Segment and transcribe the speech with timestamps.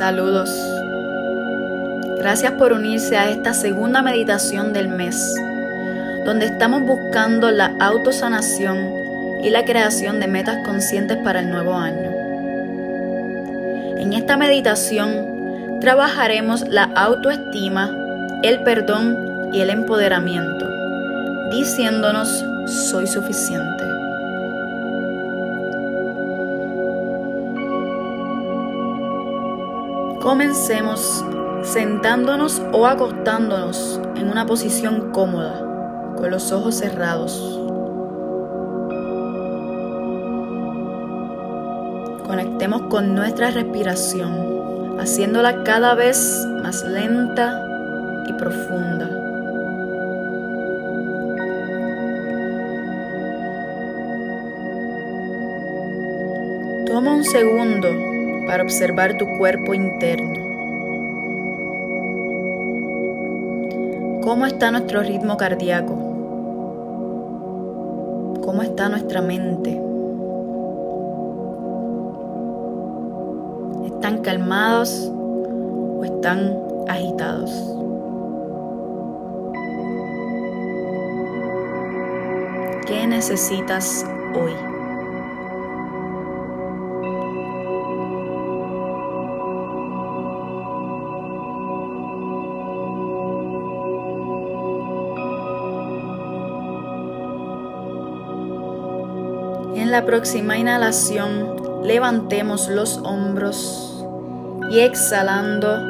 [0.00, 0.48] Saludos.
[2.16, 5.34] Gracias por unirse a esta segunda meditación del mes,
[6.24, 8.94] donde estamos buscando la autosanación
[9.44, 12.10] y la creación de metas conscientes para el nuevo año.
[13.98, 17.90] En esta meditación trabajaremos la autoestima,
[18.42, 20.66] el perdón y el empoderamiento,
[21.50, 22.42] diciéndonos
[22.90, 23.89] soy suficiente.
[30.20, 31.24] Comencemos
[31.62, 35.58] sentándonos o acostándonos en una posición cómoda,
[36.14, 37.58] con los ojos cerrados.
[42.26, 47.58] Conectemos con nuestra respiración, haciéndola cada vez más lenta
[48.28, 49.08] y profunda.
[56.84, 58.09] Toma un segundo
[58.46, 60.50] para observar tu cuerpo interno.
[64.22, 65.94] ¿Cómo está nuestro ritmo cardíaco?
[68.44, 69.70] ¿Cómo está nuestra mente?
[73.86, 76.56] ¿Están calmados o están
[76.88, 77.50] agitados?
[82.86, 84.04] ¿Qué necesitas
[84.34, 84.69] hoy?
[99.90, 104.06] La próxima inhalación, levantemos los hombros
[104.70, 105.84] y exhalando,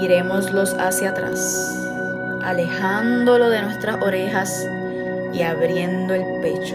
[0.00, 1.72] giremoslos hacia atrás,
[2.42, 4.66] alejándolo de nuestras orejas
[5.32, 6.74] y abriendo el pecho.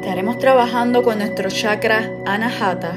[0.00, 2.96] Estaremos trabajando con nuestro chakra Anahata,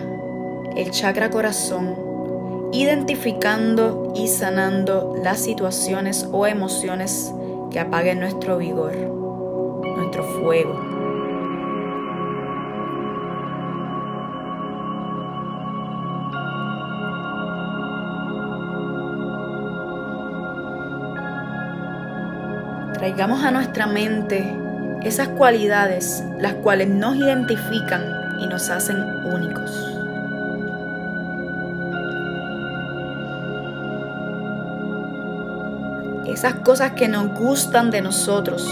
[0.76, 7.32] el chakra corazón, identificando y sanando las situaciones o emociones
[7.72, 10.98] que apaguen nuestro vigor, nuestro fuego.
[22.94, 24.44] Traigamos a nuestra mente
[25.04, 28.04] esas cualidades las cuales nos identifican
[28.40, 29.87] y nos hacen únicos.
[36.38, 38.64] Esas cosas que nos gustan de nosotros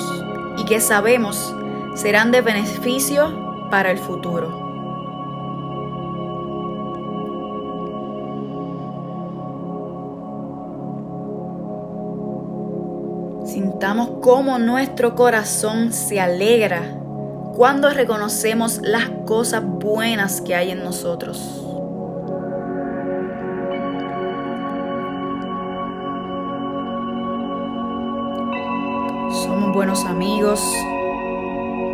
[0.56, 1.52] y que sabemos
[1.96, 4.64] serán de beneficio para el futuro.
[13.48, 16.84] Sintamos cómo nuestro corazón se alegra
[17.56, 21.65] cuando reconocemos las cosas buenas que hay en nosotros.
[29.75, 30.62] Buenos amigos,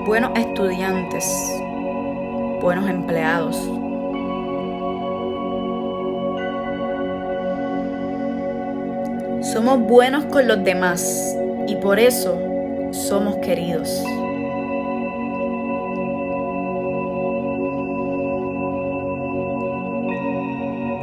[0.06, 1.26] buenos estudiantes,
[2.62, 3.56] buenos empleados.
[9.52, 11.36] Somos buenos con los demás
[11.68, 12.38] y por eso
[12.92, 13.90] somos queridos.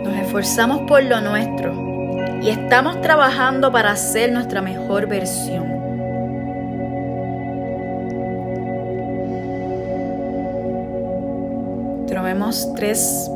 [0.05, 1.75] Nos esforzamos por lo nuestro
[2.41, 5.78] y estamos trabajando para ser nuestra mejor versión.
[12.39, 13.29] Tomemos tres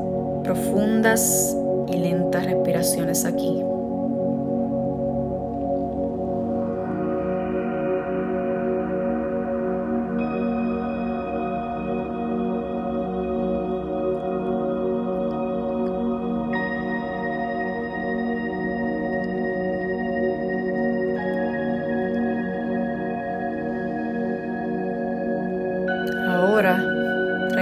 [0.45, 1.57] profundas
[1.89, 3.72] y lentas respiraciones aquí.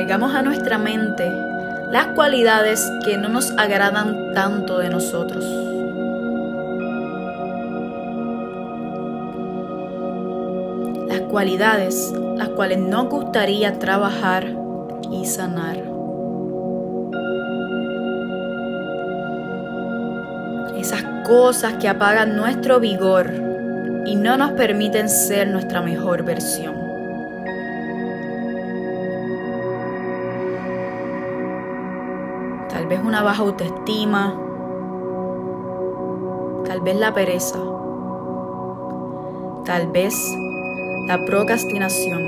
[0.01, 1.31] Traigamos a nuestra mente
[1.93, 5.45] las cualidades que no nos agradan tanto de nosotros.
[11.07, 14.47] Las cualidades las cuales nos gustaría trabajar
[15.13, 15.77] y sanar.
[20.79, 23.31] Esas cosas que apagan nuestro vigor
[24.07, 26.90] y no nos permiten ser nuestra mejor versión.
[32.91, 34.35] Vez una baja autoestima,
[36.67, 37.61] tal vez la pereza,
[39.65, 40.13] tal vez
[41.07, 42.21] la procrastinación.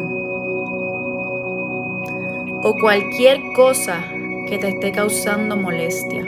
[2.62, 4.05] O cualquier cosa
[4.49, 6.25] que te esté causando molestia.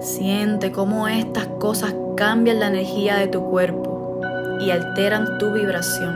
[0.00, 3.91] Siente cómo estas cosas cambian la energía de tu cuerpo
[4.62, 6.14] y alteran tu vibración.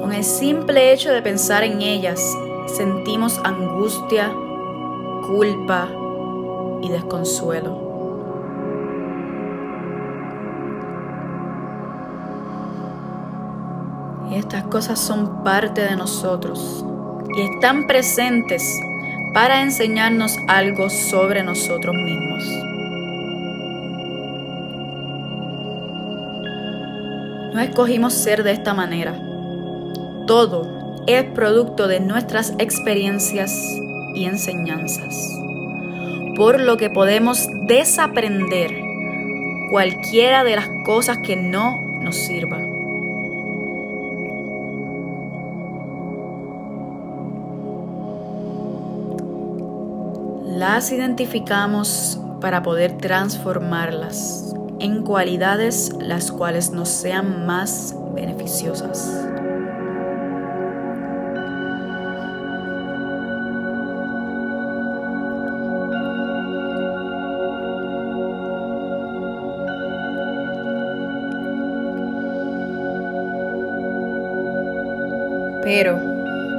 [0.00, 2.20] Con el simple hecho de pensar en ellas,
[2.66, 4.32] sentimos angustia,
[5.26, 5.88] culpa
[6.80, 7.90] y desconsuelo.
[14.32, 16.84] Estas cosas son parte de nosotros
[17.36, 18.62] y están presentes
[19.32, 22.44] para enseñarnos algo sobre nosotros mismos.
[27.52, 29.14] No escogimos ser de esta manera.
[30.26, 33.52] Todo es producto de nuestras experiencias
[34.14, 35.38] y enseñanzas,
[36.36, 38.70] por lo que podemos desaprender
[39.70, 42.71] cualquiera de las cosas que no nos sirvan.
[50.62, 59.10] Las identificamos para poder transformarlas en cualidades las cuales nos sean más beneficiosas.
[75.64, 75.98] Pero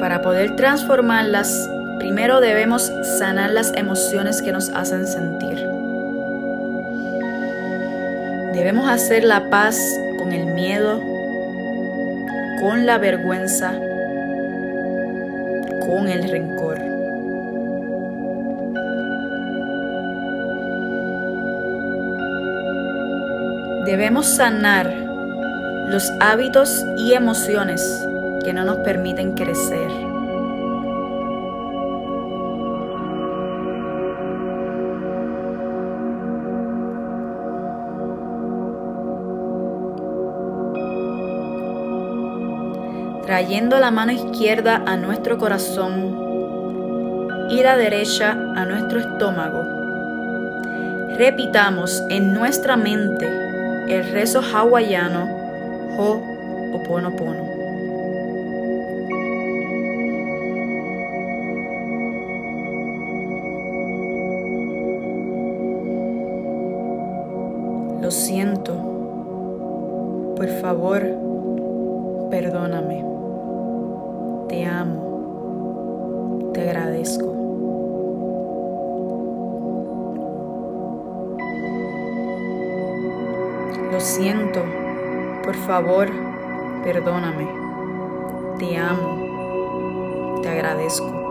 [0.02, 1.70] para poder transformarlas
[2.04, 5.56] Primero debemos sanar las emociones que nos hacen sentir.
[8.52, 9.80] Debemos hacer la paz
[10.20, 11.00] con el miedo,
[12.60, 13.72] con la vergüenza,
[15.80, 16.80] con el rencor.
[23.86, 24.94] Debemos sanar
[25.88, 28.06] los hábitos y emociones
[28.44, 30.13] que no nos permiten crecer.
[43.26, 46.34] Trayendo la mano izquierda a nuestro corazón
[47.50, 49.64] y la derecha a nuestro estómago.
[51.18, 53.26] Repitamos en nuestra mente
[53.88, 55.42] el rezo hawaiano
[55.98, 57.54] Ho'oponopono.
[68.02, 68.74] Lo siento.
[70.36, 71.04] Por favor,
[72.30, 73.13] perdóname
[74.48, 77.26] te amo, te agradezco.
[83.92, 84.62] Lo siento,
[85.44, 86.10] por favor,
[86.84, 87.48] perdóname.
[88.60, 91.23] Te amo, te agradezco.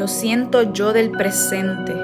[0.00, 1.94] Lo siento yo del presente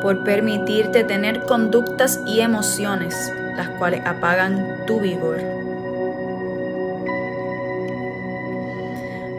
[0.00, 5.40] por permitirte tener conductas y emociones las cuales apagan tu vigor.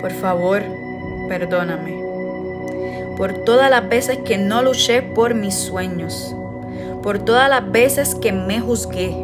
[0.01, 0.63] Por favor,
[1.29, 1.97] perdóname
[3.15, 6.35] por todas las veces que no luché por mis sueños,
[7.01, 9.15] por todas las veces que me juzgué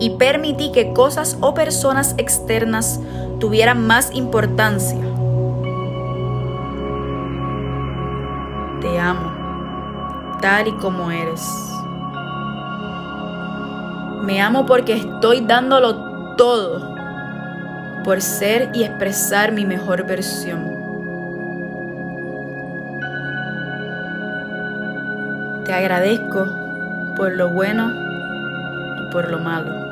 [0.00, 3.00] y permití que cosas o personas externas
[3.40, 5.15] tuvieran más importancia
[10.40, 11.42] tal y como eres.
[14.22, 16.96] Me amo porque estoy dándolo todo
[18.04, 20.76] por ser y expresar mi mejor versión.
[25.64, 26.46] Te agradezco
[27.16, 29.85] por lo bueno y por lo malo.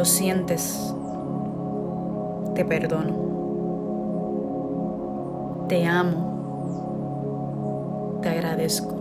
[0.00, 0.94] Lo sientes,
[2.54, 3.12] te perdono.
[5.68, 6.20] Te amo,
[8.22, 8.94] te agradezco.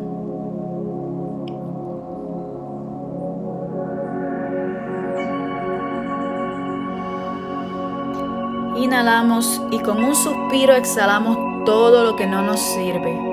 [8.76, 13.29] Inhalamos y con un suspiro exhalamos todo lo que no nos sirve.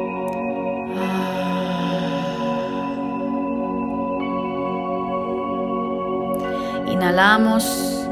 [6.97, 8.09] Inhalamos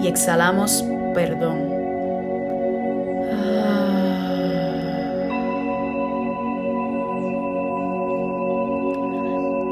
[0.00, 1.58] y exhalamos perdón.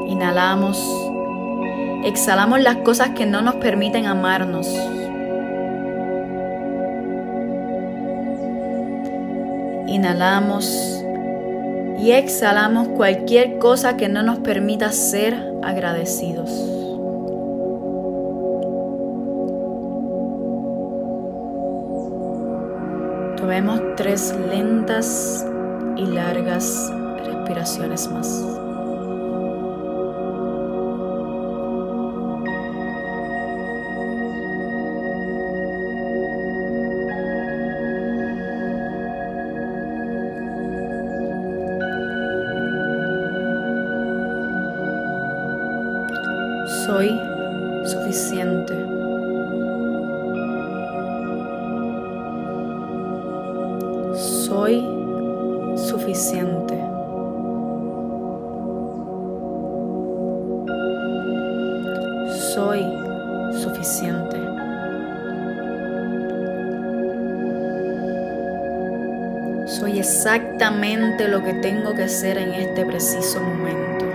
[0.09, 0.77] Inhalamos,
[2.03, 4.67] exhalamos las cosas que no nos permiten amarnos.
[9.87, 11.01] Inhalamos
[11.97, 15.33] y exhalamos cualquier cosa que no nos permita ser
[15.63, 16.82] agradecidos.
[23.43, 25.45] Tomemos tres lentas
[25.97, 26.89] y largas
[27.25, 28.25] respiraciones más.
[46.85, 47.19] soy
[47.85, 48.73] suficiente.
[70.23, 74.05] Exactamente lo que tengo que ser en este preciso momento.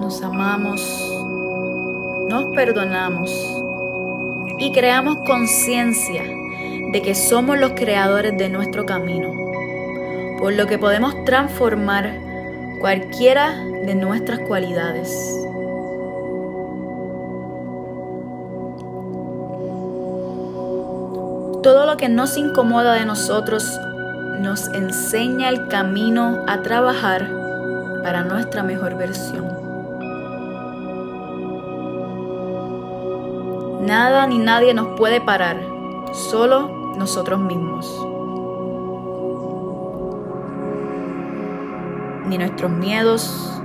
[0.00, 0.80] nos amamos,
[2.28, 3.30] nos perdonamos
[4.58, 9.32] y creamos conciencia de que somos los creadores de nuestro camino,
[10.40, 12.18] por lo que podemos transformar
[12.80, 13.54] cualquiera
[13.86, 15.39] de nuestras cualidades.
[21.62, 23.78] Todo lo que nos incomoda de nosotros
[24.40, 27.28] nos enseña el camino a trabajar
[28.02, 29.46] para nuestra mejor versión.
[33.82, 35.60] Nada ni nadie nos puede parar,
[36.12, 37.86] solo nosotros mismos.
[42.26, 43.60] Ni nuestros miedos,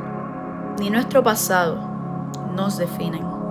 [0.80, 1.78] ni nuestro pasado
[2.58, 3.45] nos definen.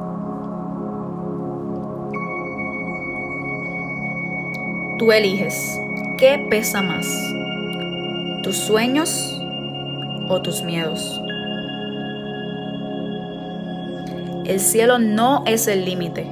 [4.98, 5.80] Tú eliges
[6.18, 7.06] qué pesa más,
[8.42, 9.40] tus sueños
[10.28, 11.20] o tus miedos.
[14.44, 16.26] El cielo no es el límite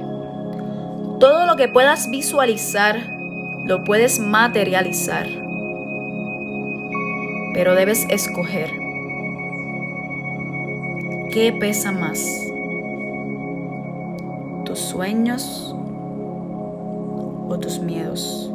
[1.23, 2.99] todo lo que puedas visualizar,
[3.63, 5.25] lo puedes materializar.
[7.53, 8.69] Pero debes escoger.
[11.31, 12.19] ¿Qué pesa más?
[14.65, 15.73] ¿Tus sueños
[17.47, 18.52] o tus miedos?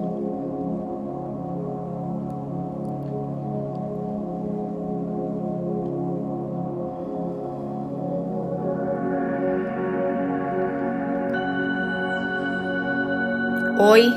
[13.80, 14.12] Hoy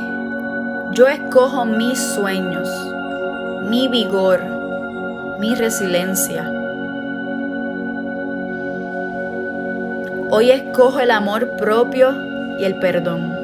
[0.94, 2.68] yo escojo mis sueños,
[3.70, 4.44] mi vigor,
[5.38, 6.52] mi resiliencia.
[10.32, 12.12] Hoy escojo el amor propio
[12.58, 13.38] y el perdón.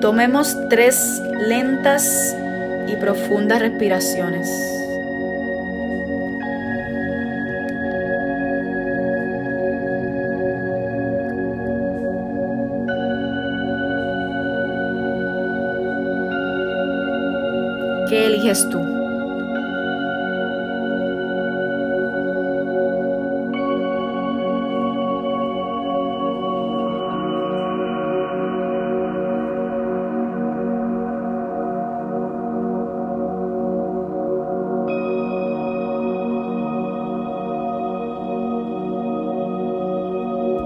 [0.00, 2.36] Tomemos tres lentas
[2.86, 4.83] y profundas respiraciones.
[18.08, 19.03] ¿Qué eliges tú?